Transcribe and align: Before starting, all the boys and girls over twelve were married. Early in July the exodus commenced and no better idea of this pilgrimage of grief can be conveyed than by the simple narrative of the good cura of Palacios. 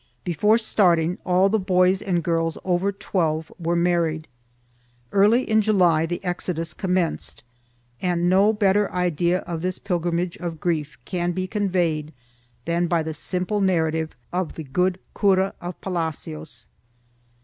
Before 0.23 0.57
starting, 0.57 1.19
all 1.27 1.47
the 1.47 1.59
boys 1.59 2.01
and 2.01 2.23
girls 2.23 2.57
over 2.65 2.91
twelve 2.91 3.51
were 3.59 3.75
married. 3.75 4.27
Early 5.11 5.47
in 5.47 5.61
July 5.61 6.07
the 6.07 6.19
exodus 6.25 6.73
commenced 6.73 7.43
and 8.01 8.27
no 8.27 8.51
better 8.51 8.91
idea 8.91 9.41
of 9.41 9.61
this 9.61 9.77
pilgrimage 9.77 10.37
of 10.37 10.59
grief 10.59 10.97
can 11.05 11.33
be 11.33 11.45
conveyed 11.45 12.13
than 12.65 12.87
by 12.87 13.03
the 13.03 13.13
simple 13.13 13.61
narrative 13.61 14.15
of 14.33 14.55
the 14.55 14.63
good 14.63 14.97
cura 15.13 15.53
of 15.61 15.79
Palacios. 15.81 16.65